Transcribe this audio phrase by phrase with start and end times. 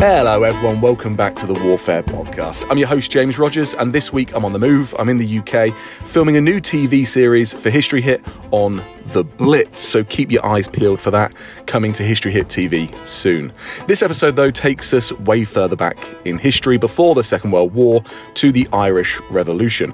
[0.00, 0.80] Hello, everyone.
[0.80, 2.64] Welcome back to the Warfare Podcast.
[2.70, 4.94] I'm your host, James Rogers, and this week I'm on the move.
[4.98, 9.82] I'm in the UK filming a new TV series for History Hit on The Blitz.
[9.82, 11.34] So keep your eyes peeled for that
[11.66, 13.52] coming to History Hit TV soon.
[13.88, 18.02] This episode, though, takes us way further back in history before the Second World War
[18.36, 19.92] to the Irish Revolution.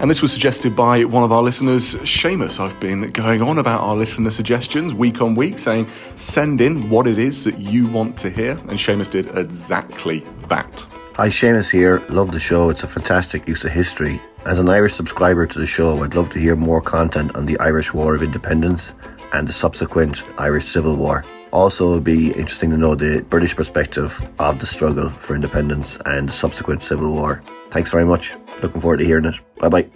[0.00, 2.58] And this was suggested by one of our listeners, Seamus.
[2.58, 7.06] I've been going on about our listener suggestions week on week, saying send in what
[7.06, 8.52] it is that you want to hear.
[8.52, 10.86] And Seamus did exactly that.
[11.16, 11.98] Hi, Seamus here.
[12.08, 12.70] Love the show.
[12.70, 14.18] It's a fantastic use of history.
[14.46, 17.58] As an Irish subscriber to the show, I'd love to hear more content on the
[17.58, 18.94] Irish War of Independence
[19.34, 21.26] and the subsequent Irish Civil War.
[21.52, 26.30] Also, it'd be interesting to know the British perspective of the struggle for independence and
[26.30, 27.42] the subsequent Civil War.
[27.70, 28.34] Thanks very much.
[28.62, 29.36] Looking forward to hearing it.
[29.58, 29.90] Bye bye.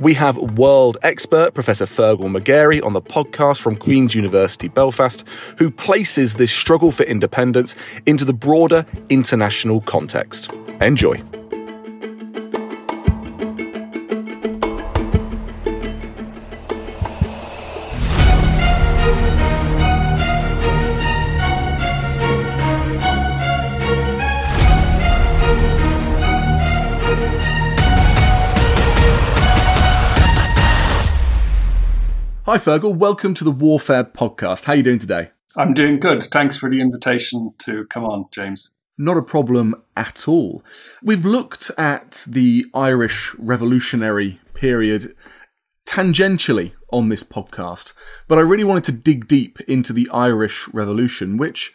[0.00, 5.24] We have world expert Professor Fergal McGarry on the podcast from Queen's University Belfast,
[5.58, 10.50] who places this struggle for independence into the broader international context.
[10.80, 11.22] Enjoy.
[32.46, 32.94] Hi, Fergal.
[32.94, 34.66] Welcome to the Warfare Podcast.
[34.66, 35.30] How are you doing today?
[35.56, 36.22] I'm doing good.
[36.24, 38.76] Thanks for the invitation to come on, James.
[38.98, 40.62] Not a problem at all.
[41.02, 45.16] We've looked at the Irish revolutionary period
[45.88, 47.94] tangentially on this podcast,
[48.28, 51.72] but I really wanted to dig deep into the Irish Revolution, which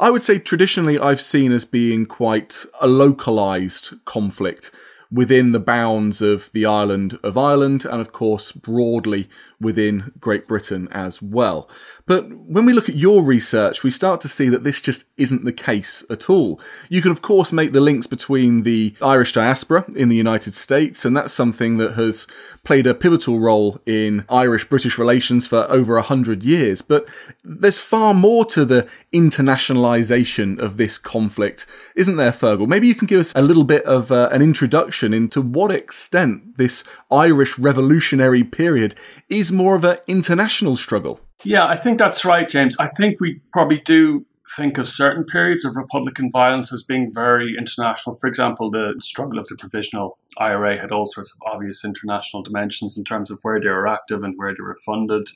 [0.00, 4.72] I would say traditionally I've seen as being quite a localized conflict
[5.12, 9.28] within the bounds of the island of Ireland and, of course, broadly
[9.60, 11.68] within Great Britain as well.
[12.06, 15.44] But when we look at your research, we start to see that this just isn't
[15.44, 16.60] the case at all.
[16.88, 21.04] You can, of course, make the links between the Irish diaspora in the United States,
[21.04, 22.26] and that's something that has
[22.64, 26.82] played a pivotal role in Irish British relations for over a hundred years.
[26.82, 27.06] But
[27.44, 32.66] there's far more to the internationalization of this conflict, isn't there, Fergal?
[32.66, 36.56] Maybe you can give us a little bit of uh, an introduction into what extent
[36.56, 38.94] this Irish revolutionary period
[39.28, 41.20] is more of an international struggle.
[41.44, 42.76] Yeah, I think that's right, James.
[42.78, 47.54] I think we probably do think of certain periods of Republican violence as being very
[47.56, 48.16] international.
[48.20, 52.98] For example, the struggle of the provisional IRA had all sorts of obvious international dimensions
[52.98, 55.28] in terms of where they were active and where they were funded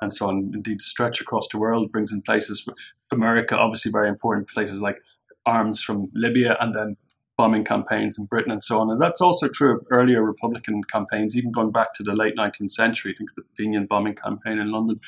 [0.00, 0.52] and so on.
[0.54, 2.74] Indeed, stretch across the world brings in places for
[3.10, 4.98] America, obviously very important places like
[5.46, 6.96] arms from Libya and then
[7.40, 8.90] bombing campaigns in Britain and so on.
[8.90, 12.70] And that's also true of earlier Republican campaigns, even going back to the late 19th
[12.70, 13.12] century.
[13.12, 15.00] I think the Fenian bombing campaign in London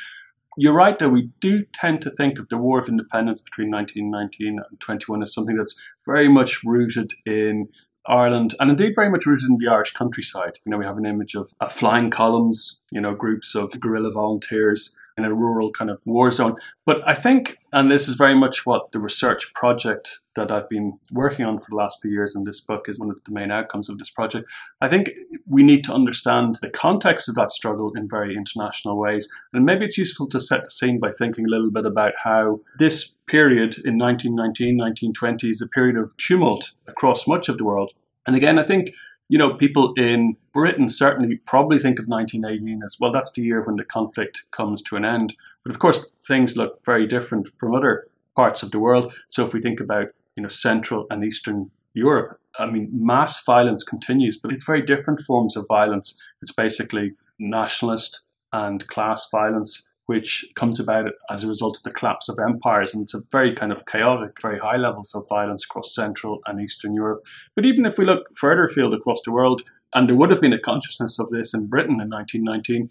[0.59, 4.61] you're right, though, we do tend to think of the War of Independence between 1919
[4.69, 5.75] and 21 as something that's
[6.05, 7.69] very much rooted in
[8.07, 10.59] Ireland and indeed very much rooted in the Irish countryside.
[10.67, 14.13] You know, we have an image of uh, flying columns, you know, groups of guerrilla
[14.13, 16.57] volunteers in a rural kind of war zone.
[16.87, 20.99] But I think, and this is very much what the research project that I've been
[21.11, 23.51] working on for the last few years, and this book is one of the main
[23.51, 24.51] outcomes of this project.
[24.81, 25.11] I think
[25.47, 29.29] we need to understand the context of that struggle in very international ways.
[29.53, 32.61] And maybe it's useful to set the scene by thinking a little bit about how
[32.79, 37.93] this period in 1919, 1920 is a period of tumult across much of the world.
[38.27, 38.95] And again, I think
[39.29, 43.63] you know, people in Britain certainly probably think of 1918 as well, that's the year
[43.63, 45.35] when the conflict comes to an end.
[45.65, 49.15] But of course, things look very different from other parts of the world.
[49.29, 53.83] So if we think about, you know, Central and Eastern Europe, I mean, mass violence
[53.83, 56.21] continues, but it's very different forms of violence.
[56.43, 58.23] It's basically nationalist
[58.53, 62.93] and class violence which comes about as a result of the collapse of empires.
[62.93, 66.61] And it's a very kind of chaotic, very high levels of violence across Central and
[66.61, 67.25] Eastern Europe.
[67.55, 69.63] But even if we look further afield across the world,
[69.95, 72.89] and there would have been a consciousness of this in Britain in 1919.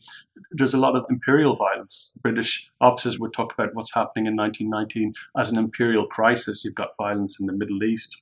[0.52, 2.14] There's a lot of imperial violence.
[2.22, 6.64] British officers would talk about what's happening in 1919 as an imperial crisis.
[6.64, 8.22] You've got violence in the Middle East.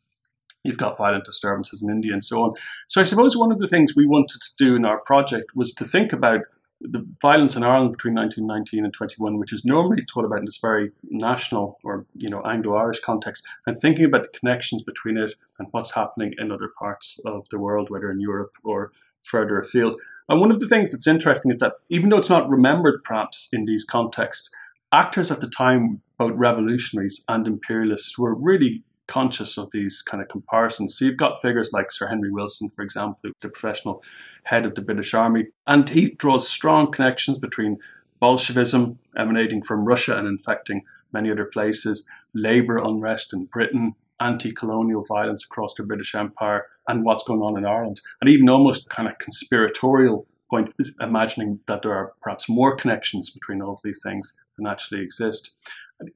[0.64, 2.54] You've got violent disturbances in India and so on.
[2.88, 5.74] So I suppose one of the things we wanted to do in our project was
[5.74, 6.42] to think about
[6.82, 10.58] the violence in Ireland between 1919 and 21, which is normally thought about in this
[10.58, 15.68] very national or you know Anglo-Irish context, and thinking about the connections between it and
[15.72, 18.92] what's happening in other parts of the world, whether in Europe or
[19.22, 20.00] further afield.
[20.30, 23.50] And one of the things that's interesting is that even though it's not remembered perhaps
[23.52, 24.54] in these contexts,
[24.92, 30.30] actors at the time, both revolutionaries and imperialists, were really conscious of these kind of
[30.30, 30.98] comparisons.
[30.98, 34.04] So you've got figures like Sir Henry Wilson, for example, the professional
[34.44, 37.78] head of the British Army, and he draws strong connections between
[38.20, 45.04] Bolshevism emanating from Russia and infecting many other places, labour unrest in Britain, anti colonial
[45.08, 48.02] violence across the British Empire, and what's going on in Ireland.
[48.22, 53.62] And even almost kind of conspiratorial point, imagining that there are perhaps more connections between
[53.62, 55.56] all of these things than actually exist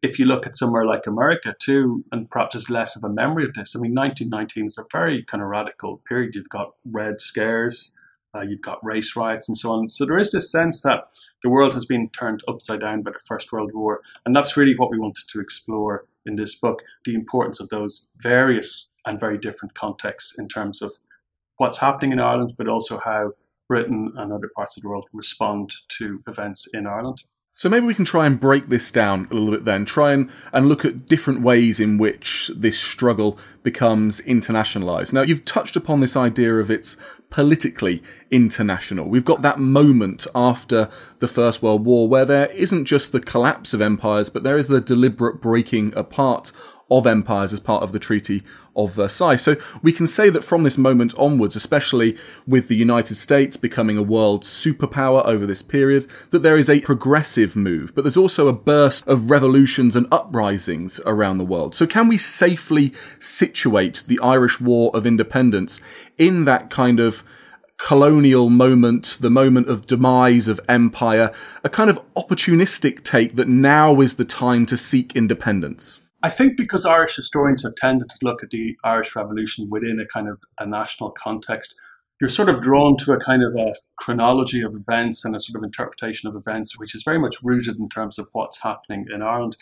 [0.02, 3.44] if you look at somewhere like America too, and perhaps there's less of a memory
[3.44, 3.76] of this.
[3.76, 6.36] I mean, 1919 is a very kind of radical period.
[6.36, 7.98] You've got Red Scares,
[8.36, 9.90] uh, you've got race riots, and so on.
[9.90, 13.20] So there is this sense that the world has been turned upside down by the
[13.20, 17.16] First World War, and that's really what we wanted to explore in this book: the
[17.16, 20.94] importance of those various and very different contexts in terms of
[21.58, 23.34] what's happening in Ireland, but also how
[23.68, 27.24] Britain and other parts of the world respond to events in Ireland.
[27.56, 30.28] So maybe we can try and break this down a little bit then, try and,
[30.52, 35.14] and look at different ways in which this struggle becomes internationalized.
[35.14, 36.98] Now, you've touched upon this idea of it's
[37.30, 38.02] politically
[38.32, 39.08] international.
[39.08, 40.90] We've got that moment after
[41.20, 44.68] the First World War where there isn't just the collapse of empires, but there is
[44.68, 46.52] the deliberate breaking apart
[46.92, 48.44] of empires as part of the Treaty
[48.76, 49.36] of Versailles.
[49.36, 53.98] So we can say that from this moment onwards, especially with the United States becoming
[53.98, 58.48] a world superpower over this period, that there is a progressive move, but there's also
[58.48, 61.76] a burst of revolutions and uprisings around the world.
[61.76, 65.80] So can we safely situate the Irish War of Independence
[66.18, 67.24] in that kind of
[67.78, 71.32] colonial moment, the moment of demise of empire,
[71.64, 76.00] a kind of opportunistic take that now is the time to seek independence?
[76.24, 80.08] I think because Irish historians have tended to look at the Irish Revolution within a
[80.08, 81.76] kind of a national context,
[82.22, 85.58] you're sort of drawn to a kind of a chronology of events and a sort
[85.58, 89.22] of interpretation of events, which is very much rooted in terms of what's happening in
[89.22, 89.58] Ireland.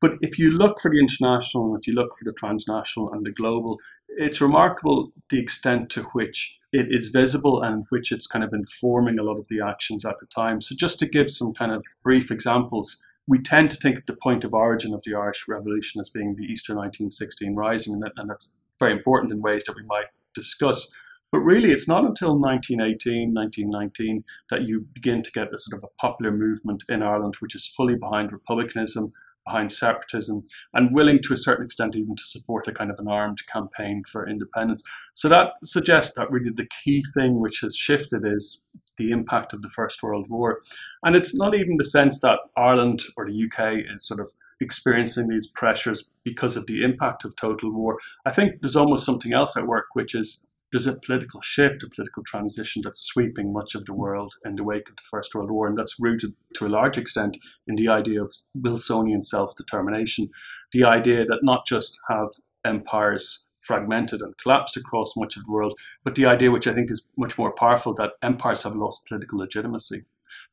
[0.00, 3.26] But if you look for the international, and if you look for the transnational and
[3.26, 3.78] the global,
[4.08, 9.18] it's remarkable the extent to which it is visible and which it's kind of informing
[9.18, 10.62] a lot of the actions at the time.
[10.62, 14.16] So, just to give some kind of brief examples, we tend to think of the
[14.16, 18.12] point of origin of the Irish Revolution as being the Easter 1916 Rising, and, that,
[18.16, 20.90] and that's very important in ways that we might discuss.
[21.32, 25.84] But really, it's not until 1918, 1919 that you begin to get a sort of
[25.84, 29.12] a popular movement in Ireland which is fully behind republicanism,
[29.44, 33.08] behind separatism, and willing to a certain extent even to support a kind of an
[33.08, 34.82] armed campaign for independence.
[35.14, 39.62] So that suggests that really the key thing which has shifted is the impact of
[39.62, 40.58] the First World War.
[41.02, 45.28] And it's not even the sense that Ireland or the UK is sort of experiencing
[45.28, 47.98] these pressures because of the impact of total war.
[48.24, 51.88] I think there's almost something else at work, which is there's a political shift, a
[51.88, 55.50] political transition that's sweeping much of the world in the wake of the First World
[55.50, 57.36] War, and that's rooted to a large extent
[57.66, 60.28] in the idea of Wilsonian self determination.
[60.72, 62.28] The idea that not just have
[62.64, 65.78] empires fragmented and collapsed across much of the world.
[66.04, 69.38] But the idea, which I think is much more powerful, that empires have lost political
[69.38, 70.04] legitimacy,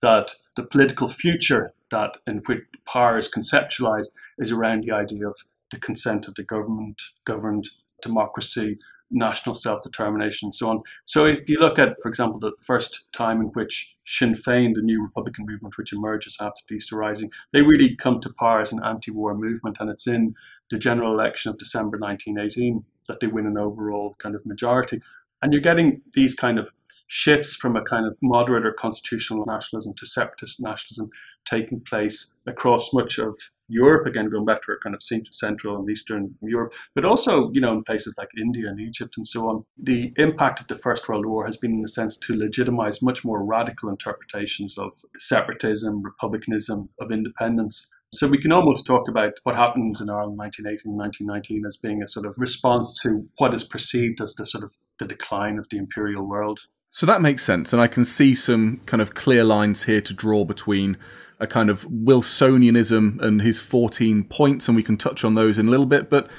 [0.02, 5.38] that the political future that in which power is conceptualized is around the idea of
[5.72, 7.70] the consent of the government, governed
[8.02, 8.78] democracy,
[9.14, 10.82] national self-determination, and so on.
[11.06, 14.82] So if you look at, for example, the first time in which Sinn Féin, the
[14.82, 18.74] new Republican movement which emerges after the Easter Rising, they really come to power as
[18.74, 20.34] an anti-war movement, and it's in
[20.70, 25.02] the general election of December 1918 that they win an overall kind of majority.
[25.42, 26.74] And you're getting these kind of
[27.08, 31.10] shifts from a kind of moderate or constitutional nationalism to separatist nationalism
[31.46, 35.90] taking place across much of Europe, again, going back to our kind of Central and
[35.90, 39.66] Eastern Europe, but also, you know, in places like India and Egypt and so on.
[39.82, 43.26] The impact of the First World War has been, in a sense, to legitimize much
[43.26, 47.92] more radical interpretations of separatism, republicanism, of independence.
[48.14, 52.08] So we can almost talk about what happens in Ireland 1918 1919 as being a
[52.08, 55.78] sort of response to what is perceived as the sort of the decline of the
[55.78, 56.60] imperial world.
[56.92, 60.14] So that makes sense, and I can see some kind of clear lines here to
[60.14, 60.96] draw between
[61.40, 65.68] a kind of Wilsonianism and his 14 points, and we can touch on those in
[65.68, 66.12] a little bit.
[66.12, 66.30] But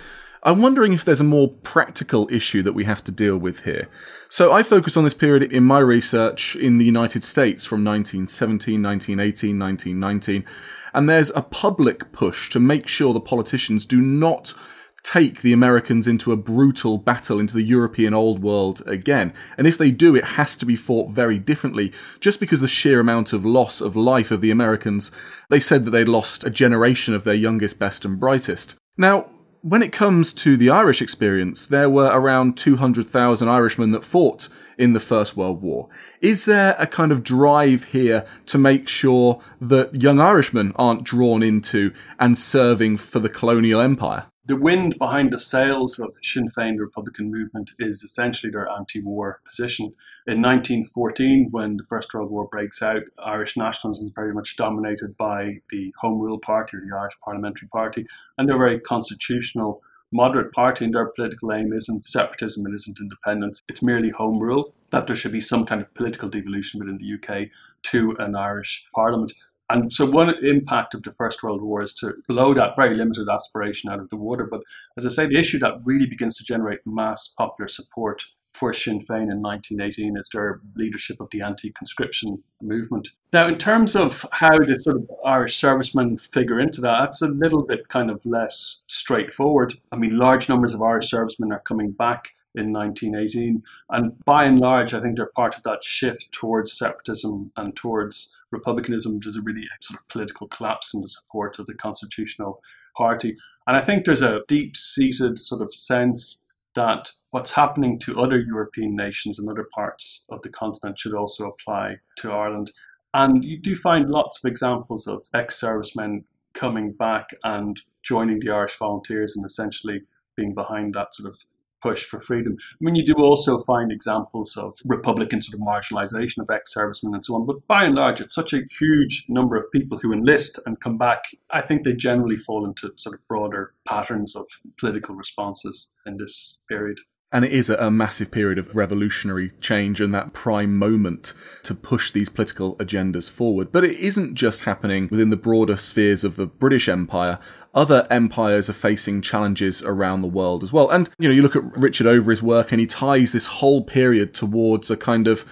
[0.45, 3.89] I'm wondering if there's a more practical issue that we have to deal with here.
[4.29, 8.81] So I focus on this period in my research in the United States from 1917,
[8.81, 10.45] 1918, 1919,
[10.95, 14.55] and there's a public push to make sure the politicians do not
[15.03, 19.35] take the Americans into a brutal battle into the European old world again.
[19.59, 23.01] And if they do, it has to be fought very differently, just because the sheer
[23.01, 25.13] amount of loss of life of the Americans,
[25.51, 28.77] they said that they'd lost a generation of their youngest, best, and brightest.
[28.97, 29.27] Now,
[29.65, 34.93] when it comes to the Irish experience, there were around 200,000 Irishmen that fought in
[34.93, 35.89] the First World War.
[36.21, 41.43] Is there a kind of drive here to make sure that young Irishmen aren't drawn
[41.43, 44.27] into and serving for the colonial empire?
[44.47, 49.01] the wind behind the sails of the Sinn Féin, Republican movement, is essentially their anti
[49.03, 49.95] war position.
[50.27, 55.19] In 1914, when the First World War breaks out, Irish nationalism is very much dominated
[55.19, 58.07] by the Home Rule Party or the Irish Parliamentary Party,
[58.39, 63.01] and they're a very constitutional, moderate party, and their political aim isn't separatism, it isn't
[63.01, 64.73] independence, it's merely Home Rule.
[64.93, 67.49] That there should be some kind of political devolution within the UK
[67.91, 69.35] to an Irish Parliament.
[69.69, 73.29] And so, one impact of the First World War is to blow that very limited
[73.31, 74.49] aspiration out of the water.
[74.51, 74.63] But
[74.97, 79.01] as I say, the issue that really begins to generate mass popular support for Sinn
[79.01, 83.11] Féin in 1918 is their leadership of the anti conscription movement.
[83.33, 87.29] Now, in terms of how the sort of Irish servicemen figure into that, that's a
[87.29, 89.75] little bit kind of less straightforward.
[89.91, 93.63] I mean, large numbers of Irish servicemen are coming back in 1918.
[93.91, 98.35] And by and large, I think they're part of that shift towards separatism and towards
[98.53, 99.19] republicanism.
[99.19, 102.63] There's a really sort of political collapse in the support of the constitutional
[102.97, 103.37] party.
[103.67, 106.44] And I think there's a deep seated sort of sense
[106.75, 111.49] that what's happening to other European nations and other parts of the continent should also
[111.49, 112.73] apply to Ireland.
[113.13, 118.51] And you do find lots of examples of ex servicemen coming back and joining the
[118.51, 120.03] Irish volunteers and essentially
[120.37, 121.37] being behind that sort of
[121.85, 122.57] push for freedom.
[122.59, 127.13] I mean, you do also find examples of Republican sort of marginalization of ex servicemen
[127.13, 130.11] and so on, but by and large, it's such a huge number of people who
[130.11, 131.25] enlist and come back.
[131.51, 134.47] I think they generally fall into sort of broader patterns of
[134.79, 137.01] political responses in this period.
[137.33, 142.13] And it is a, massive period of revolutionary change and that prime moment to push
[142.13, 143.73] these political agendas forward.
[143.73, 147.41] But it isn't just happening within the broader spheres of the British Empire.
[147.75, 150.89] Other empires are facing challenges around the world as well.
[150.91, 154.33] And, you know, you look at Richard Overy's work and he ties this whole period
[154.33, 155.45] towards a kind of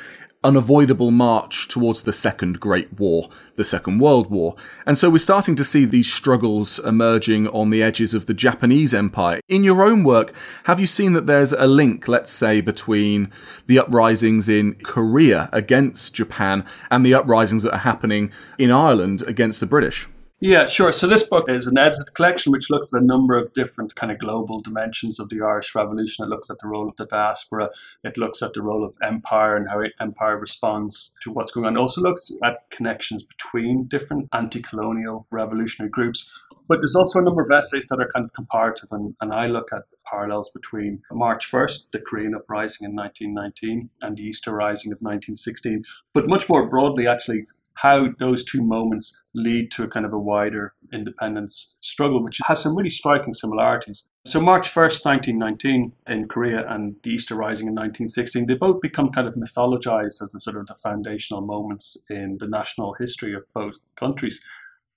[0.44, 4.56] unavoidable march towards the Second Great War, the Second World War.
[4.86, 8.92] And so we're starting to see these struggles emerging on the edges of the Japanese
[8.92, 9.40] Empire.
[9.48, 10.34] In your own work,
[10.64, 13.32] have you seen that there's a link, let's say, between
[13.66, 19.60] the uprisings in Korea against Japan and the uprisings that are happening in Ireland against
[19.60, 20.08] the British?
[20.44, 20.90] Yeah, sure.
[20.90, 24.10] So this book is an edited collection which looks at a number of different kind
[24.10, 26.24] of global dimensions of the Irish Revolution.
[26.24, 27.70] It looks at the role of the diaspora.
[28.02, 31.76] It looks at the role of empire and how empire responds to what's going on.
[31.76, 36.28] It also looks at connections between different anti-colonial revolutionary groups.
[36.66, 39.46] But there's also a number of essays that are kind of comparative, and, and I
[39.46, 44.90] look at parallels between March 1st, the Korean uprising in 1919, and the Easter Rising
[44.90, 45.84] of 1916.
[46.12, 50.18] But much more broadly, actually, how those two moments lead to a kind of a
[50.18, 54.08] wider independence struggle, which has some really striking similarities.
[54.24, 59.10] So, March 1st, 1919, in Korea, and the Easter Rising in 1916, they both become
[59.10, 63.44] kind of mythologized as a sort of the foundational moments in the national history of
[63.54, 64.40] both countries.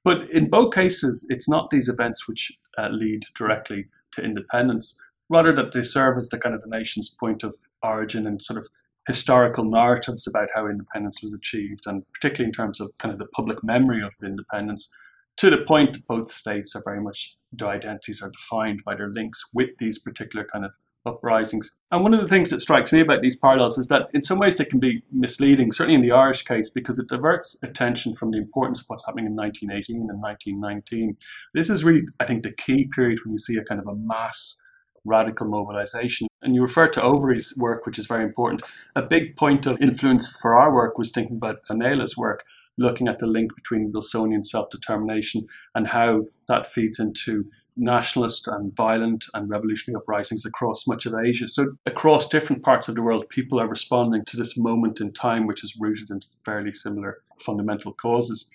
[0.03, 5.53] But in both cases, it's not these events which uh, lead directly to independence, rather
[5.55, 8.67] that they serve as the kind of the nation's point of origin and sort of
[9.07, 13.27] historical narratives about how independence was achieved, and particularly in terms of kind of the
[13.27, 14.93] public memory of independence,
[15.37, 19.11] to the point that both states are very much their identities are defined by their
[19.11, 21.69] links with these particular kind of uprisings.
[21.91, 24.39] And one of the things that strikes me about these parallels is that in some
[24.39, 28.31] ways they can be misleading, certainly in the Irish case, because it diverts attention from
[28.31, 31.15] the importance of what's happening in 1918 and 1919.
[31.53, 33.95] This is really, I think, the key period when you see a kind of a
[33.95, 34.59] mass
[35.05, 36.27] radical mobilization.
[36.45, 38.61] And you refer to Overy's work, which is very important.
[38.95, 42.45] A big point of influence for our work was thinking about Manela's work.
[42.77, 47.45] looking at the link between Wilsonian self determination and how that feeds into
[47.77, 51.47] nationalist and violent and revolutionary uprisings across much of Asia.
[51.47, 55.47] So, across different parts of the world, people are responding to this moment in time,
[55.47, 58.49] which is rooted in fairly similar fundamental causes.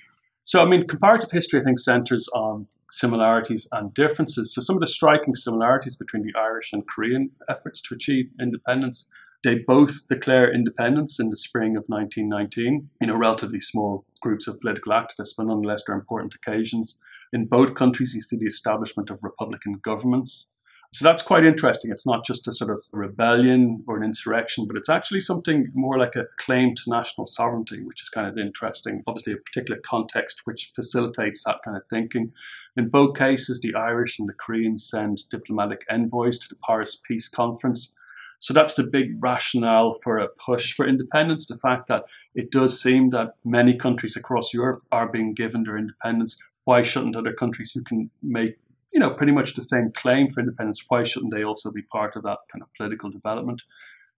[0.44, 4.54] So, I mean, comparative history, I think, centers on similarities and differences.
[4.54, 9.10] So, some of the striking similarities between the Irish and Korean efforts to achieve independence.
[9.42, 14.60] They both declare independence in the spring of 1919, you know, relatively small groups of
[14.60, 17.00] political activists, but nonetheless they're important occasions.
[17.32, 20.52] In both countries, you see the establishment of republican governments.
[20.92, 21.92] So that's quite interesting.
[21.92, 25.96] It's not just a sort of rebellion or an insurrection, but it's actually something more
[25.96, 29.04] like a claim to national sovereignty, which is kind of interesting.
[29.06, 32.32] Obviously, a particular context which facilitates that kind of thinking.
[32.76, 37.28] In both cases, the Irish and the Koreans send diplomatic envoys to the Paris Peace
[37.28, 37.94] Conference.
[38.40, 41.46] So that's the big rationale for a push for independence.
[41.46, 45.78] The fact that it does seem that many countries across Europe are being given their
[45.78, 46.36] independence.
[46.64, 48.56] Why shouldn't other countries who can make
[48.92, 50.84] you know, pretty much the same claim for independence.
[50.88, 53.62] Why shouldn't they also be part of that kind of political development?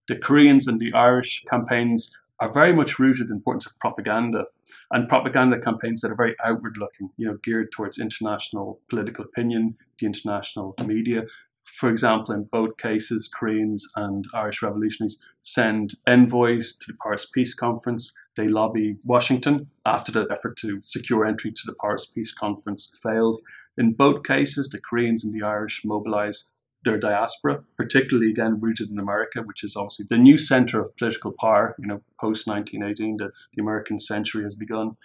[0.09, 4.45] The Koreans and the Irish campaigns are very much rooted in the importance of propaganda
[4.91, 9.77] and propaganda campaigns that are very outward looking, you know, geared towards international political opinion,
[9.99, 11.23] the international media.
[11.63, 17.55] For example, in both cases, Koreans and Irish revolutionaries send envoys to the Paris Peace
[17.55, 18.13] Conference.
[18.37, 23.45] They lobby Washington after the effort to secure entry to the Paris Peace Conference fails.
[23.79, 26.53] In both cases, the Koreans and the Irish mobilize
[26.85, 31.33] their diaspora, particularly again rooted in America, which is obviously the new center of political
[31.33, 34.97] power, you know, post 1918, the, the American century has begun.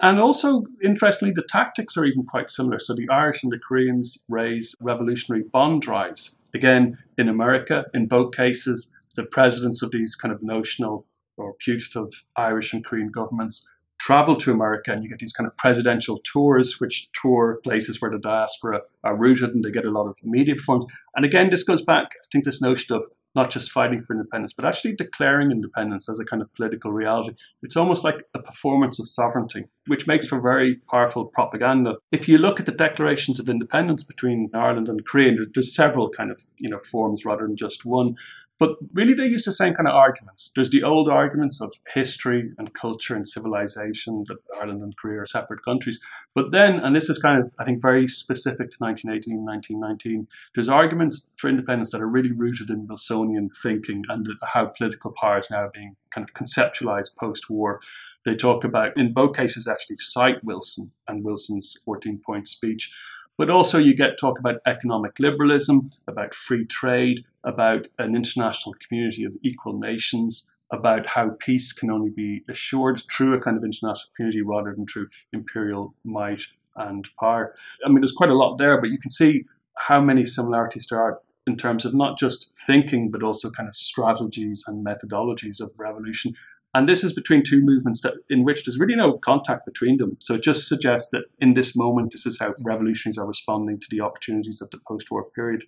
[0.00, 2.78] And also, interestingly, the tactics are even quite similar.
[2.78, 6.40] So the Irish and the Koreans raise revolutionary bond drives.
[6.52, 11.06] Again, in America, in both cases, the presidents of these kind of notional
[11.36, 13.68] or putative Irish and Korean governments
[14.04, 18.10] travel to America and you get these kind of presidential tours, which tour places where
[18.10, 20.84] the diaspora are rooted and they get a lot of media performance.
[21.16, 23.02] And again, this goes back, I think, this notion of
[23.34, 27.34] not just fighting for independence, but actually declaring independence as a kind of political reality.
[27.62, 31.96] It's almost like a performance of sovereignty, which makes for very powerful propaganda.
[32.12, 36.30] If you look at the declarations of independence between Ireland and Korea, there's several kind
[36.30, 38.16] of you know forms rather than just one.
[38.58, 40.52] But really, they use the same kind of arguments.
[40.54, 45.26] There's the old arguments of history and culture and civilization that Ireland and Korea are
[45.26, 45.98] separate countries.
[46.34, 50.68] But then, and this is kind of, I think, very specific to 1918, 1919, there's
[50.68, 55.50] arguments for independence that are really rooted in Wilsonian thinking and how political power is
[55.50, 57.80] now being kind of conceptualized post war.
[58.24, 62.92] They talk about, in both cases, actually cite Wilson and Wilson's 14 point speech
[63.36, 69.24] but also, you get talk about economic liberalism, about free trade, about an international community
[69.24, 74.12] of equal nations, about how peace can only be assured through a kind of international
[74.16, 76.42] community rather than through imperial might
[76.76, 77.54] and power.
[77.84, 79.44] I mean, there's quite a lot there, but you can see
[79.76, 83.74] how many similarities there are in terms of not just thinking, but also kind of
[83.74, 86.34] strategies and methodologies of revolution.
[86.74, 90.16] And this is between two movements that in which there's really no contact between them.
[90.20, 93.86] So it just suggests that in this moment, this is how revolutionaries are responding to
[93.90, 95.64] the opportunities of the post-war period.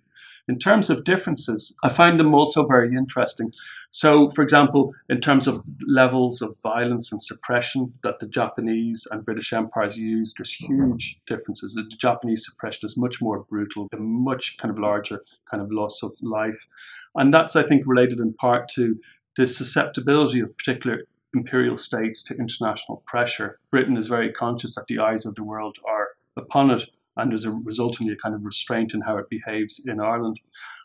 [0.48, 3.52] In terms of differences, I find them also very interesting.
[3.90, 9.24] So, for example, in terms of levels of violence and suppression that the Japanese and
[9.24, 11.74] British empires used, there's huge differences.
[11.74, 16.02] The Japanese suppression is much more brutal, a much kind of larger kind of loss
[16.02, 16.66] of life.
[17.14, 18.98] And that's, I think, related in part to
[19.36, 21.02] the susceptibility of particular
[21.34, 23.58] imperial states to international pressure.
[23.70, 26.84] Britain is very conscious that the eyes of the world are upon it,
[27.16, 30.40] and there's a resultingly a kind of restraint in how it behaves in Ireland.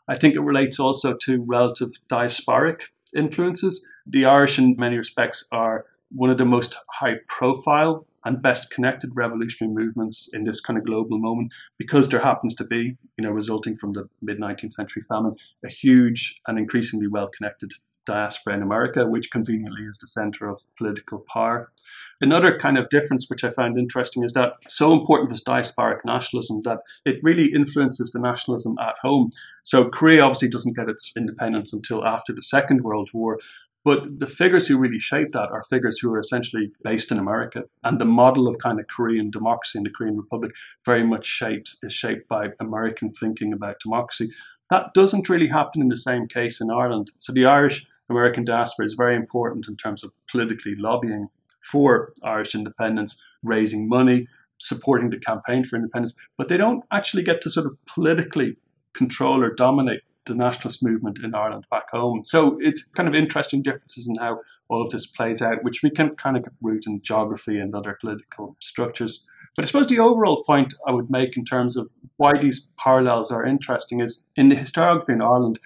[0.08, 2.82] I think it relates also to relative diasporic
[3.16, 3.86] influences.
[4.06, 9.10] The Irish, in many respects, are one of the most high profile and best connected
[9.16, 13.32] revolutionary movements in this kind of global moment because there happens to be, you know,
[13.32, 15.36] resulting from the mid 19th century famine,
[15.66, 17.72] a huge and increasingly well connected
[18.06, 21.72] diaspora in America, which conveniently is the center of political power.
[22.20, 26.62] Another kind of difference which I found interesting is that so important was diasporic nationalism
[26.64, 29.30] that it really influences the nationalism at home.
[29.64, 33.40] So Korea obviously doesn't get its independence until after the Second World War,
[33.84, 37.63] but the figures who really shape that are figures who are essentially based in America.
[37.84, 40.52] And the model of kind of Korean democracy in the Korean Republic
[40.86, 44.32] very much shapes is shaped by American thinking about democracy.
[44.70, 47.12] That doesn't really happen in the same case in Ireland.
[47.17, 51.28] So the Irish American diaspora is very important in terms of politically lobbying
[51.72, 57.41] for Irish independence, raising money, supporting the campaign for independence, but they don't actually get
[57.41, 58.58] to sort of politically
[58.94, 62.24] control or dominate the nationalist movement in Ireland back home.
[62.24, 65.90] So it's kind of interesting differences in how all of this plays out, which we
[65.90, 69.26] can kind of root in geography and other political structures.
[69.56, 73.32] But I suppose the overall point I would make in terms of why these parallels
[73.32, 75.60] are interesting is in the historiography in Ireland,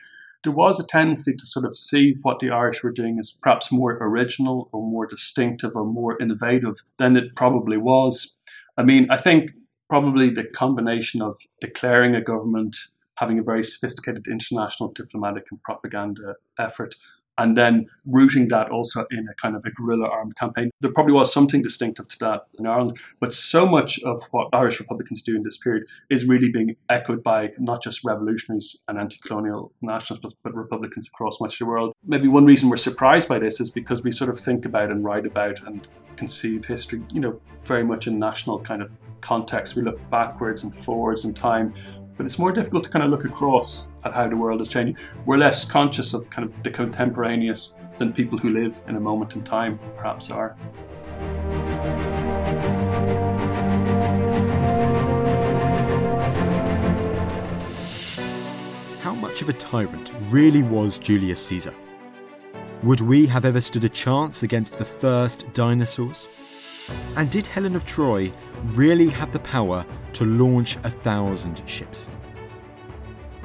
[0.46, 3.72] there was a tendency to sort of see what the Irish were doing as perhaps
[3.72, 8.38] more original or more distinctive or more innovative than it probably was.
[8.78, 9.52] I mean, I think
[9.90, 12.78] probably the combination of declaring a government,
[13.16, 16.96] having a very sophisticated international diplomatic and propaganda effort,
[17.38, 20.70] and then rooting that also in a kind of a guerrilla armed campaign.
[20.82, 24.80] There probably was something distinctive to that in Ireland, but so much of what Irish
[24.80, 29.18] Republicans do in this period is really being echoed by not just revolutionaries and anti
[29.26, 31.94] colonial nationalists, but Republicans across much of the world.
[32.06, 35.04] Maybe one reason we're surprised by this is because we sort of think about and
[35.04, 39.76] write about and conceive history, you know, very much in national kind of context.
[39.76, 41.74] We look backwards and forwards in time
[42.18, 44.98] but it's more difficult to kind of look across at how the world is changing.
[45.26, 49.36] We're less conscious of kind of the contemporaneous than people who live in a moment
[49.36, 50.56] in time perhaps are.
[59.02, 61.74] How much of a tyrant really was Julius Caesar?
[62.84, 66.28] Would we have ever stood a chance against the first dinosaurs?
[67.16, 68.32] And did Helen of Troy
[68.74, 72.10] really have the power to launch a thousand ships?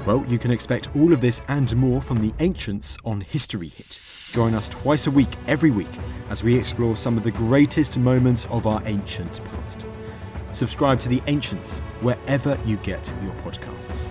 [0.07, 4.01] Well, you can expect all of this and more from the Ancients on History Hit.
[4.33, 5.91] Join us twice a week, every week,
[6.31, 9.87] as we explore some of the greatest moments of our ancient past.
[10.53, 14.11] Subscribe to The Ancients wherever you get your podcasts.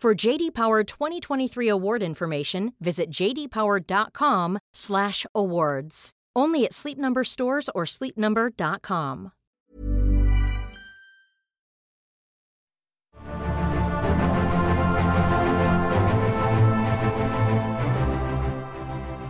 [0.00, 6.10] For JD Power 2023 award information, visit jdpower.com/awards.
[6.34, 9.32] Only at Sleep Number stores or sleepnumber.com.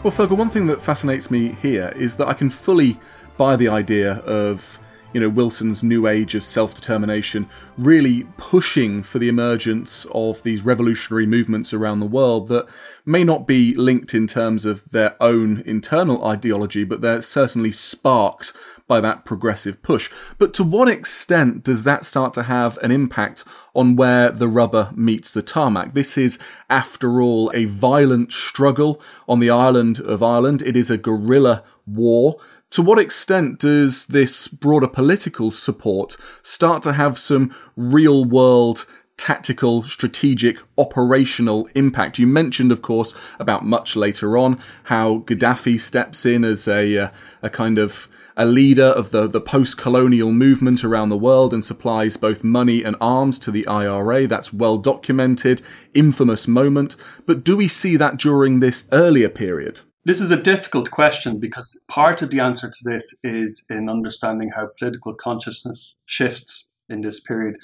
[0.05, 2.97] Well, Fergal, one thing that fascinates me here is that I can fully
[3.37, 4.79] buy the idea of
[5.13, 11.27] you know Wilson's new age of self-determination really pushing for the emergence of these revolutionary
[11.27, 12.67] movements around the world that
[13.05, 18.53] may not be linked in terms of their own internal ideology but they're certainly sparked
[18.91, 20.11] by that progressive push.
[20.37, 24.91] But to what extent does that start to have an impact on where the rubber
[24.97, 25.95] meets the tarmac?
[25.95, 30.61] This is after all a violent struggle on the island of Ireland.
[30.63, 32.39] It is a guerrilla war
[32.71, 39.83] to what extent does this broader political support start to have some real world tactical,
[39.83, 42.19] strategic, operational impact?
[42.19, 47.09] You mentioned, of course, about much later on how Gaddafi steps in as a, uh,
[47.43, 51.65] a kind of a leader of the, the post colonial movement around the world and
[51.65, 54.27] supplies both money and arms to the IRA.
[54.29, 55.61] That's well documented,
[55.93, 56.95] infamous moment.
[57.27, 59.81] But do we see that during this earlier period?
[60.05, 64.51] This is a difficult question because part of the answer to this is in understanding
[64.57, 67.57] how political consciousness shifts in this period.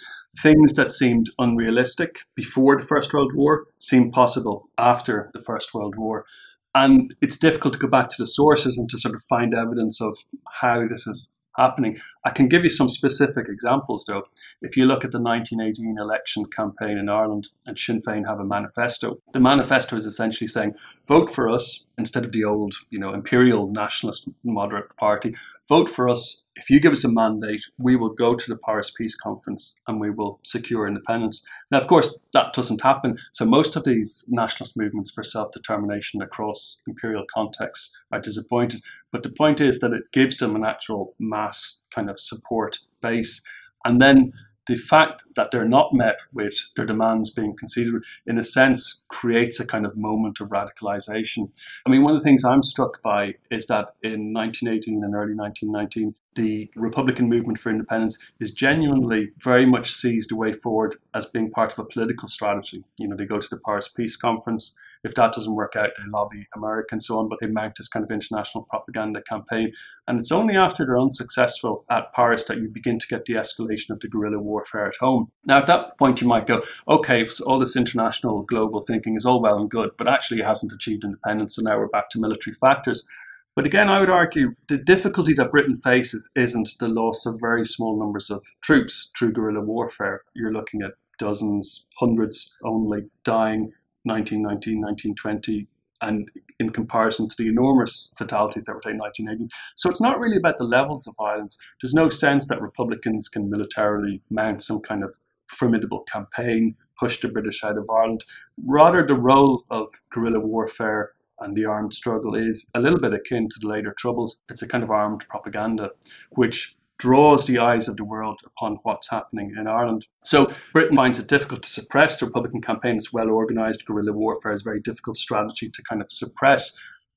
[0.42, 5.94] Things that seemed unrealistic before the First World War seemed possible after the First World
[5.96, 6.26] War.
[6.74, 9.98] And it's difficult to go back to the sources and to sort of find evidence
[10.02, 10.14] of
[10.60, 11.96] how this is happening.
[12.24, 14.24] I can give you some specific examples, though.
[14.62, 18.44] If you look at the 1918 election campaign in Ireland, and Sinn Féin have a
[18.44, 20.74] manifesto, the manifesto is essentially saying,
[21.06, 25.34] vote for us instead of the old, you know, imperial nationalist moderate party.
[25.68, 28.90] Vote for us if you give us a mandate, we will go to the Paris
[28.90, 31.44] Peace Conference and we will secure independence.
[31.70, 33.18] Now, of course, that doesn't happen.
[33.32, 38.80] So, most of these nationalist movements for self determination across imperial contexts are disappointed.
[39.12, 43.42] But the point is that it gives them an actual mass kind of support base.
[43.84, 44.32] And then
[44.66, 49.60] the fact that they're not met with their demands being conceded, in a sense, creates
[49.60, 51.50] a kind of moment of radicalization.
[51.86, 55.34] I mean, one of the things I'm struck by is that in 1918 and early
[55.34, 61.26] 1919, the Republican movement for independence is genuinely very much sees the way forward as
[61.26, 62.84] being part of a political strategy.
[62.98, 64.74] You know, they go to the Paris Peace Conference.
[65.06, 67.88] If that doesn't work out, they lobby America and so on, but they mount this
[67.88, 69.72] kind of international propaganda campaign.
[70.08, 73.90] And it's only after they're unsuccessful at Paris that you begin to get the escalation
[73.90, 75.30] of the guerrilla warfare at home.
[75.44, 79.24] Now, at that point, you might go, okay, so all this international global thinking is
[79.24, 82.20] all well and good, but actually it hasn't achieved independence, so now we're back to
[82.20, 83.06] military factors.
[83.54, 87.64] But again, I would argue the difficulty that Britain faces isn't the loss of very
[87.64, 90.22] small numbers of troops through guerrilla warfare.
[90.34, 93.72] You're looking at dozens, hundreds only dying
[94.06, 95.68] 1919, 1920,
[96.00, 99.52] and in comparison to the enormous fatalities that were taken in 1980.
[99.76, 101.56] So it's not really about the levels of violence.
[101.80, 105.14] There's no sense that Republicans can militarily mount some kind of
[105.46, 108.24] formidable campaign, push the British out of Ireland.
[108.64, 113.48] Rather, the role of guerrilla warfare and the armed struggle is a little bit akin
[113.48, 114.40] to the later Troubles.
[114.48, 115.90] It's a kind of armed propaganda,
[116.30, 120.06] which draws the eyes of the world upon what's happening in Ireland.
[120.24, 122.96] So Britain finds it difficult to suppress the Republican campaign.
[122.96, 123.84] It's well organized.
[123.84, 126.72] Guerrilla warfare is a very difficult strategy to kind of suppress.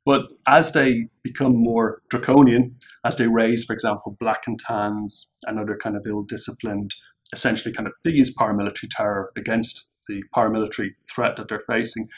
[0.06, 5.60] But as they become more draconian, as they raise, for example, black and tans and
[5.60, 6.96] other kind of ill disciplined,
[7.34, 12.10] essentially kind of they use paramilitary terror against the paramilitary threat that they're facing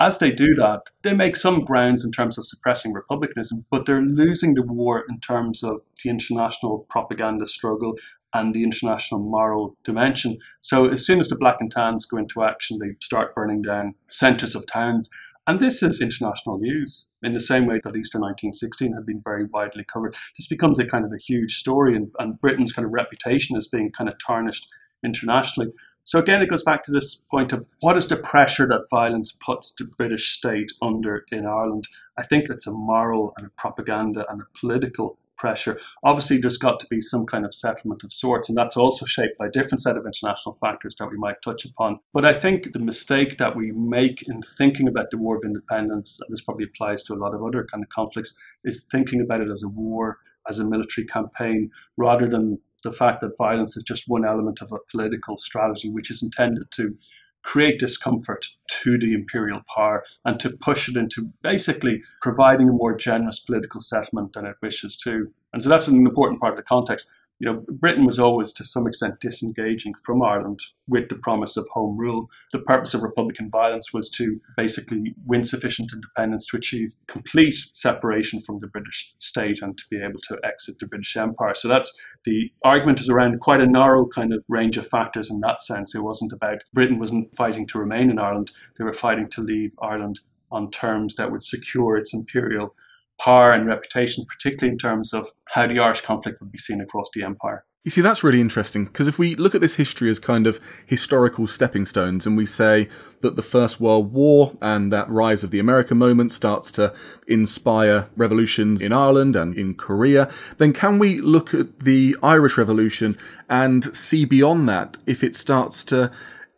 [0.00, 4.02] as they do that, they make some grounds in terms of suppressing republicanism, but they're
[4.02, 7.94] losing the war in terms of the international propaganda struggle
[8.32, 10.36] and the international moral dimension.
[10.60, 13.94] So as soon as the black and tans go into action, they start burning down
[14.10, 15.08] centres of towns.
[15.46, 19.44] And this is international news in the same way that Easter 1916 had been very
[19.44, 20.16] widely covered.
[20.36, 23.68] This becomes a kind of a huge story, and, and Britain's kind of reputation as
[23.68, 24.66] being kind of tarnished
[25.04, 25.70] internationally.
[26.04, 29.32] So again, it goes back to this point of what is the pressure that violence
[29.32, 31.88] puts the British state under in Ireland?
[32.18, 35.80] I think it's a moral and a propaganda and a political pressure.
[36.04, 39.38] Obviously, there's got to be some kind of settlement of sorts, and that's also shaped
[39.38, 41.98] by a different set of international factors that we might touch upon.
[42.12, 46.20] But I think the mistake that we make in thinking about the War of Independence,
[46.20, 49.40] and this probably applies to a lot of other kind of conflicts, is thinking about
[49.40, 53.82] it as a war, as a military campaign, rather than the fact that violence is
[53.82, 56.96] just one element of a political strategy which is intended to
[57.42, 62.96] create discomfort to the imperial power and to push it into basically providing a more
[62.96, 65.26] generous political settlement than it wishes to.
[65.52, 67.06] And so that's an important part of the context
[67.38, 71.66] you know, Britain was always to some extent disengaging from Ireland with the promise of
[71.72, 72.28] home rule.
[72.52, 78.40] The purpose of Republican violence was to basically win sufficient independence to achieve complete separation
[78.40, 81.54] from the British state and to be able to exit the British Empire.
[81.54, 81.92] So that's
[82.24, 85.94] the argument is around quite a narrow kind of range of factors in that sense.
[85.94, 89.74] It wasn't about Britain wasn't fighting to remain in Ireland, they were fighting to leave
[89.82, 90.20] Ireland
[90.50, 92.74] on terms that would secure its imperial
[93.20, 97.08] power and reputation, particularly in terms of how the Irish conflict would be seen across
[97.14, 97.64] the empire.
[97.84, 100.58] You see, that's really interesting because if we look at this history as kind of
[100.86, 102.88] historical stepping stones and we say
[103.20, 106.94] that the First World War and that rise of the American moment starts to
[107.28, 113.18] inspire revolutions in Ireland and in Korea, then can we look at the Irish Revolution
[113.50, 116.10] and see beyond that if it starts to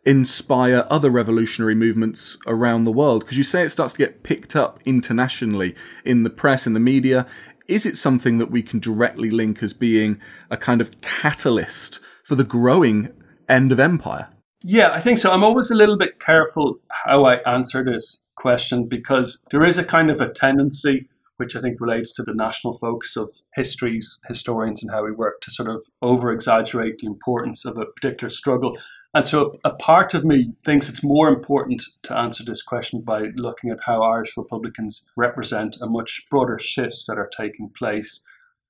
[0.07, 3.23] inspire other revolutionary movements around the world?
[3.23, 6.79] Because you say it starts to get picked up internationally in the press, in the
[6.79, 7.27] media.
[7.67, 12.35] Is it something that we can directly link as being a kind of catalyst for
[12.35, 13.13] the growing
[13.49, 14.29] end of empire?
[14.63, 15.31] Yeah, I think so.
[15.31, 19.83] I'm always a little bit careful how I answer this question because there is a
[19.83, 24.83] kind of a tendency which I think relates to the national focus of histories, historians,
[24.83, 28.77] and how we work to sort of over exaggerate the importance of a particular struggle.
[29.13, 33.27] And so a part of me thinks it's more important to answer this question by
[33.35, 38.23] looking at how Irish Republicans represent a much broader shifts that are taking place.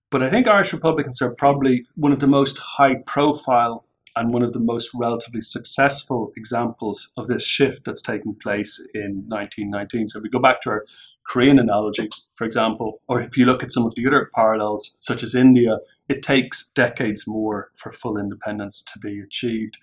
[0.10, 3.87] But I think Irish Republicans are probably one of the most high profile
[4.18, 9.24] and one of the most relatively successful examples of this shift that's taken place in
[9.28, 10.08] 1919.
[10.08, 10.86] So if we go back to our
[11.28, 15.24] Korean analogy, for example, or if you look at some of the other parallels, such
[15.24, 15.78] as India,
[16.10, 19.78] it takes decades more for full independence to be achieved.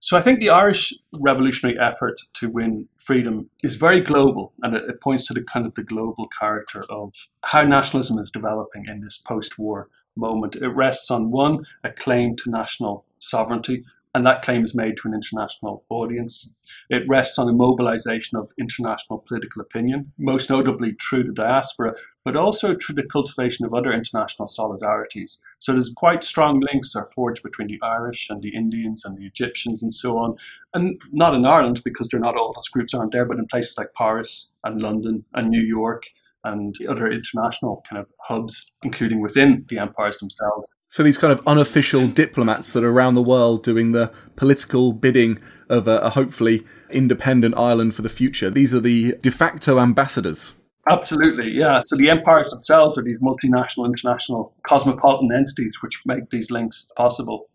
[0.00, 4.82] So I think the Irish revolutionary effort to win freedom is very global, and it,
[4.88, 9.00] it points to the kind of the global character of how nationalism is developing in
[9.00, 10.56] this post-war moment.
[10.56, 15.08] It rests on one, a claim to national sovereignty, and that claim is made to
[15.08, 16.54] an international audience.
[16.90, 22.36] It rests on a mobilization of international political opinion, most notably through the diaspora, but
[22.36, 25.38] also through the cultivation of other international solidarities.
[25.60, 29.24] So there's quite strong links are forged between the Irish and the Indians and the
[29.24, 30.36] Egyptians and so on.
[30.74, 33.78] And not in Ireland because they're not all those groups aren't there, but in places
[33.78, 36.04] like Paris and London and New York
[36.44, 40.68] and other international kind of hubs, including within the empires themselves.
[40.92, 45.38] So these kind of unofficial diplomats that are around the world doing the political bidding
[45.70, 48.50] of a, a hopefully independent Ireland for the future.
[48.50, 50.52] These are the de facto ambassadors.
[50.90, 51.80] Absolutely, yeah.
[51.86, 57.48] So the empires themselves are these multinational, international, cosmopolitan entities which make these links possible.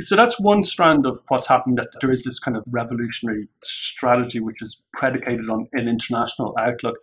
[0.00, 1.76] So that's one strand of what's happened.
[1.76, 6.96] That there is this kind of revolutionary strategy which is predicated on an international outlook.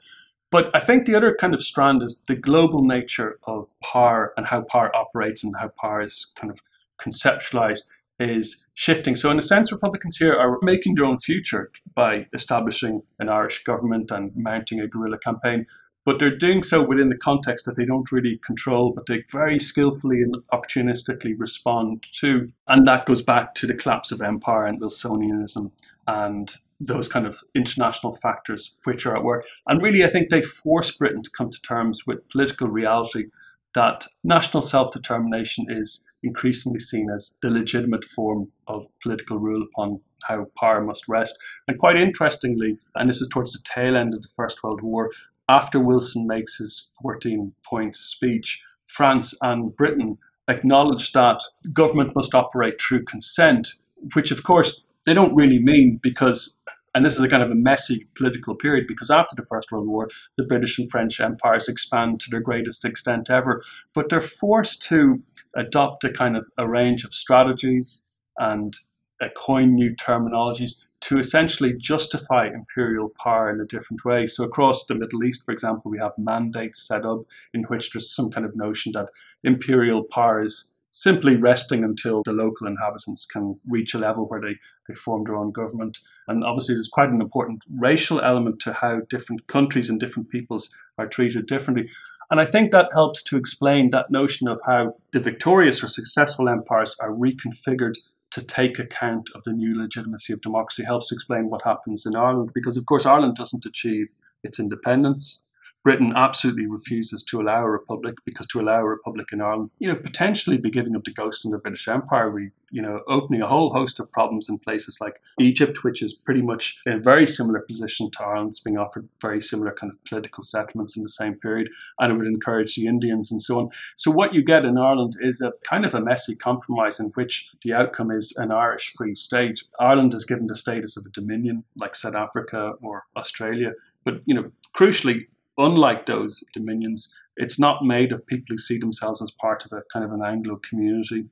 [0.55, 4.47] But I think the other kind of strand is the global nature of power and
[4.47, 6.61] how power operates and how power is kind of
[6.97, 7.83] conceptualized
[8.21, 9.17] is shifting.
[9.17, 13.65] So, in a sense, Republicans here are making their own future by establishing an Irish
[13.65, 15.65] government and mounting a guerrilla campaign.
[16.05, 19.59] But they're doing so within the context that they don't really control, but they very
[19.59, 22.49] skillfully and opportunistically respond to.
[22.69, 25.73] And that goes back to the collapse of empire and Wilsonianism
[26.07, 29.45] and those kind of international factors which are at work.
[29.67, 33.25] And really, I think they force Britain to come to terms with political reality
[33.73, 39.99] that national self determination is increasingly seen as the legitimate form of political rule upon
[40.23, 41.37] how power must rest.
[41.67, 45.11] And quite interestingly, and this is towards the tail end of the First World War,
[45.47, 51.41] after Wilson makes his 14 point speech, France and Britain acknowledge that
[51.73, 53.73] government must operate through consent,
[54.13, 56.59] which of course they don't really mean because
[56.95, 59.87] and this is a kind of a messy political period because after the First World
[59.87, 63.61] War, the British and French empires expand to their greatest extent ever.
[63.93, 65.21] But they're forced to
[65.55, 68.77] adopt a kind of a range of strategies and
[69.21, 74.25] uh, coin new terminologies to essentially justify imperial power in a different way.
[74.25, 77.19] So, across the Middle East, for example, we have mandates set up
[77.53, 79.09] in which there's some kind of notion that
[79.43, 84.55] imperial power is simply resting until the local inhabitants can reach a level where they,
[84.87, 85.99] they form their own government.
[86.29, 90.69] And obviously, there's quite an important racial element to how different countries and different peoples
[90.97, 91.89] are treated differently.
[92.31, 96.47] And I think that helps to explain that notion of how the victorious or successful
[96.47, 97.95] empires are reconfigured
[98.31, 102.15] to take account of the new legitimacy of democracy helps to explain what happens in
[102.15, 104.07] Ireland because of course Ireland doesn't achieve
[104.43, 105.44] its independence
[105.85, 109.87] Britain absolutely refuses to allow a republic because to allow a republic in Ireland, you
[109.87, 112.31] know, potentially be giving up the ghost in the British Empire.
[112.31, 116.11] We, you know, opening a whole host of problems in places like Egypt, which is
[116.11, 118.49] pretty much in a very similar position to Ireland.
[118.49, 121.69] It's being offered very similar kind of political settlements in the same period,
[121.99, 123.69] and it would encourage the Indians and so on.
[123.95, 127.51] So what you get in Ireland is a kind of a messy compromise in which
[127.63, 129.63] the outcome is an Irish free state.
[129.79, 133.73] Ireland is given the status of a dominion, like South Africa or Australia.
[134.03, 139.21] But you know, crucially, unlike those dominions, it's not made of people who see themselves
[139.21, 141.25] as part of a kind of an Anglo community.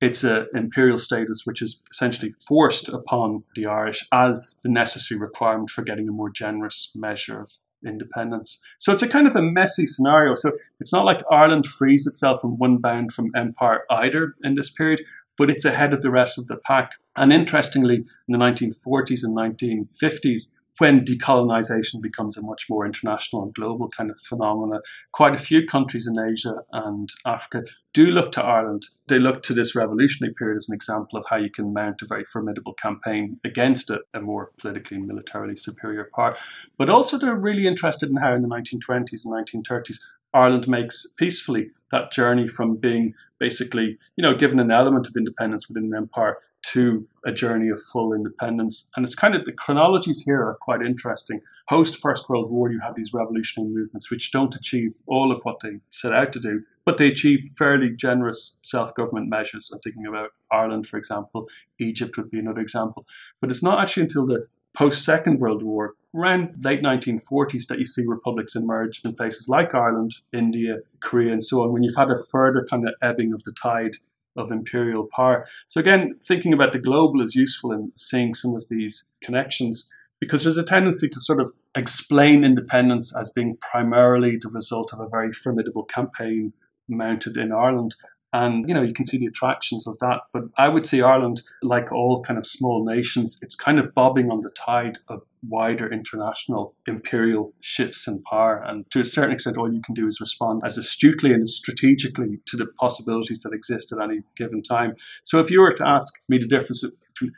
[0.00, 5.70] It's an imperial status which is essentially forced upon the Irish as the necessary requirement
[5.70, 7.52] for getting a more generous measure of
[7.86, 8.60] independence.
[8.78, 10.34] So it's a kind of a messy scenario.
[10.34, 14.70] So it's not like Ireland frees itself from one bound from empire either in this
[14.70, 15.02] period,
[15.38, 16.92] but it's ahead of the rest of the pack.
[17.16, 23.54] And interestingly, in the 1940s and 1950s, when decolonization becomes a much more international and
[23.54, 24.80] global kind of phenomena,
[25.12, 28.86] quite a few countries in Asia and Africa do look to Ireland.
[29.08, 32.06] They look to this revolutionary period as an example of how you can mount a
[32.06, 36.36] very formidable campaign against a, a more politically and militarily superior power.
[36.78, 39.98] But also, they're really interested in how in the 1920s and 1930s,
[40.34, 45.68] Ireland makes peacefully that journey from being basically, you know, given an element of independence
[45.68, 46.36] within an empire
[46.72, 48.90] to a journey of full independence.
[48.96, 51.40] And it's kind of the chronologies here are quite interesting.
[51.68, 55.60] Post First World War, you have these revolutionary movements which don't achieve all of what
[55.60, 59.70] they set out to do, but they achieve fairly generous self government measures.
[59.72, 61.48] I'm thinking about Ireland, for example.
[61.78, 63.06] Egypt would be another example.
[63.40, 67.86] But it's not actually until the post Second World War, around late 1940s, that you
[67.86, 72.10] see republics emerge in places like Ireland, India, Korea, and so on, when you've had
[72.10, 73.96] a further kind of ebbing of the tide
[74.36, 75.46] of imperial power.
[75.68, 80.42] So again, thinking about the global is useful in seeing some of these connections because
[80.42, 85.08] there's a tendency to sort of explain independence as being primarily the result of a
[85.08, 86.52] very formidable campaign
[86.88, 87.94] mounted in Ireland.
[88.36, 90.20] And, you know, you can see the attractions of that.
[90.30, 94.30] But I would say Ireland, like all kind of small nations, it's kind of bobbing
[94.30, 98.62] on the tide of wider international imperial shifts in power.
[98.62, 102.40] And to a certain extent, all you can do is respond as astutely and strategically
[102.44, 104.96] to the possibilities that exist at any given time.
[105.24, 107.32] So if you were to ask me the difference between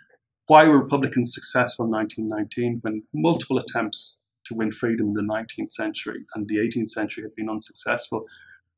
[0.49, 5.71] why were Republicans successful in 1919 when multiple attempts to win freedom in the 19th
[5.71, 8.25] century and the 18th century had been unsuccessful?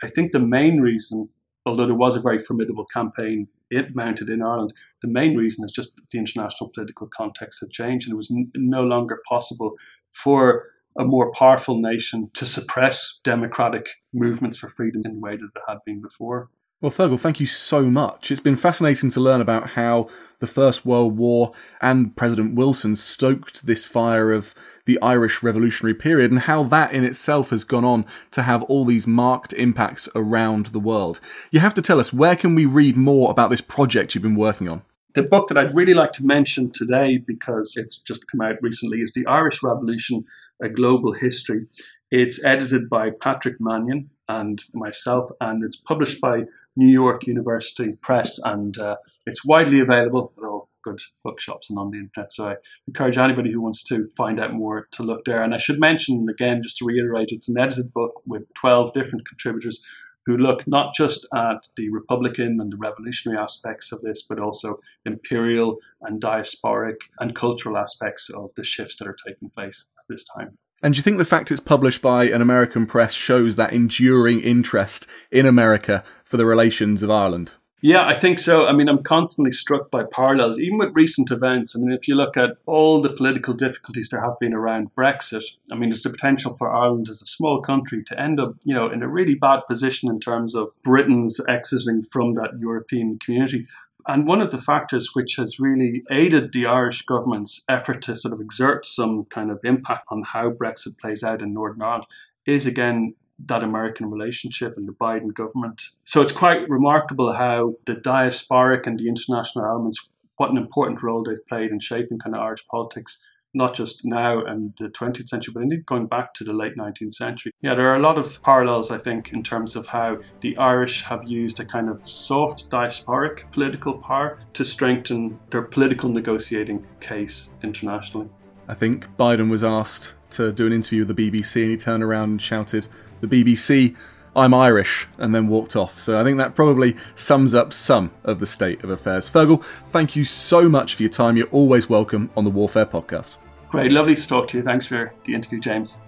[0.03, 1.31] I think the main reason,
[1.67, 5.71] although there was a very formidable campaign it mounted in Ireland, the main reason is
[5.71, 9.75] just the international political context had changed and it was n- no longer possible
[10.09, 10.65] for
[10.99, 15.63] a more powerful nation to suppress democratic movements for freedom in the way that it
[15.69, 16.51] had been before.
[16.83, 18.31] Well, Fergal, thank you so much.
[18.31, 20.09] It's been fascinating to learn about how
[20.39, 21.53] the First World War
[21.83, 24.55] and President Wilson stoked this fire of
[24.87, 28.87] the Irish revolutionary period and how that in itself has gone on to have all
[28.87, 31.20] these marked impacts around the world.
[31.51, 34.35] You have to tell us, where can we read more about this project you've been
[34.35, 34.81] working on?
[35.12, 39.03] The book that I'd really like to mention today, because it's just come out recently,
[39.03, 40.24] is The Irish Revolution
[40.62, 41.66] A Global History.
[42.11, 46.45] It's edited by Patrick Mannion and myself, and it's published by
[46.81, 51.91] New York University Press, and uh, it's widely available at all good bookshops and on
[51.91, 52.33] the internet.
[52.33, 52.55] So I
[52.89, 55.43] encourage anybody who wants to find out more to look there.
[55.43, 59.28] And I should mention again, just to reiterate, it's an edited book with 12 different
[59.28, 59.85] contributors
[60.24, 64.78] who look not just at the Republican and the revolutionary aspects of this, but also
[65.05, 70.24] imperial and diasporic and cultural aspects of the shifts that are taking place at this
[70.24, 70.57] time.
[70.83, 74.41] And do you think the fact it's published by an American press shows that enduring
[74.41, 77.53] interest in America for the relations of Ireland?
[77.83, 78.66] Yeah, I think so.
[78.66, 81.74] I mean, I'm constantly struck by parallels, even with recent events.
[81.74, 85.45] I mean, if you look at all the political difficulties there have been around Brexit,
[85.72, 88.74] I mean, there's the potential for Ireland as a small country to end up, you
[88.74, 93.66] know, in a really bad position in terms of Britain's exiting from that European community.
[94.07, 98.35] And one of the factors which has really aided the Irish government's effort to sort
[98.35, 102.07] of exert some kind of impact on how Brexit plays out in Northern Ireland
[102.47, 103.15] is again
[103.47, 105.83] that American relationship and the Biden government.
[106.05, 111.23] So it's quite remarkable how the diasporic and the international elements, what an important role
[111.23, 113.19] they've played in shaping kind of Irish politics
[113.55, 117.15] not just now and the 20th century, but indeed going back to the late 19th
[117.15, 117.53] century.
[117.61, 121.03] Yeah, there are a lot of parallels, I think, in terms of how the Irish
[121.03, 127.55] have used a kind of soft diasporic political power to strengthen their political negotiating case
[127.63, 128.29] internationally.
[128.69, 132.05] I think Biden was asked to do an interview with the BBC and he turned
[132.05, 132.87] around and shouted,
[133.21, 133.97] The BBC,
[134.37, 135.99] I'm Irish, and then walked off.
[135.99, 139.28] So I think that probably sums up some of the state of affairs.
[139.28, 141.37] Fergal, thank you so much for your time.
[141.37, 143.39] You're always welcome on the Warfare Podcast.
[143.70, 144.62] Great, lovely to talk to you.
[144.62, 145.99] Thanks for the interview, James.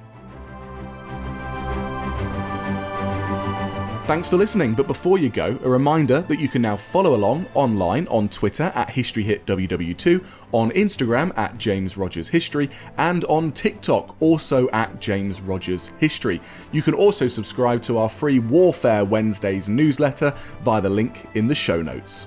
[4.06, 7.46] Thanks for listening, but before you go, a reminder that you can now follow along
[7.54, 14.68] online on Twitter at HistoryHitWW2, on Instagram at James Rogers History, and on TikTok also
[14.70, 16.40] at James Rogers History.
[16.72, 21.54] You can also subscribe to our free Warfare Wednesdays newsletter via the link in the
[21.54, 22.26] show notes.